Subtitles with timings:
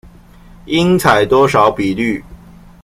[0.65, 2.23] 應採多少比率